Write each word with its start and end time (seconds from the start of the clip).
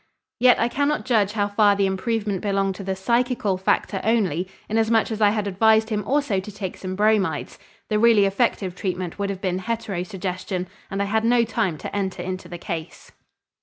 Yet 0.39 0.59
I 0.59 0.67
cannot 0.67 1.05
judge 1.05 1.33
how 1.33 1.47
far 1.47 1.75
the 1.75 1.85
improvement 1.85 2.41
belonged 2.41 2.73
to 2.73 2.83
the 2.83 2.95
psychical 2.95 3.55
factor 3.55 4.01
only, 4.03 4.47
inasmuch 4.67 5.11
as 5.11 5.21
I 5.21 5.29
had 5.29 5.45
advised 5.45 5.89
him 5.89 6.03
also 6.07 6.39
to 6.39 6.51
take 6.51 6.75
some 6.77 6.95
bromides. 6.95 7.59
The 7.87 7.99
really 7.99 8.25
effective 8.25 8.73
treatment 8.73 9.19
would 9.19 9.29
have 9.29 9.41
been 9.41 9.59
heterosuggestion 9.59 10.65
and 10.89 11.03
I 11.03 11.05
had 11.05 11.23
no 11.23 11.43
time 11.43 11.77
to 11.77 11.95
enter 11.95 12.23
into 12.23 12.47
the 12.49 12.57
case. 12.57 13.11